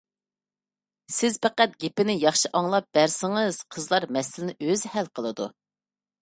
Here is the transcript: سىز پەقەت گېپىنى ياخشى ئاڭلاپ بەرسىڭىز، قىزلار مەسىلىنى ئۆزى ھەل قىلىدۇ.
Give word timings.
سىز 1.17 1.35
پەقەت 1.43 1.75
گېپىنى 1.85 2.15
ياخشى 2.21 2.51
ئاڭلاپ 2.61 2.87
بەرسىڭىز، 2.99 3.61
قىزلار 3.77 4.09
مەسىلىنى 4.19 4.57
ئۆزى 4.71 4.93
ھەل 4.97 5.13
قىلىدۇ. 5.21 5.49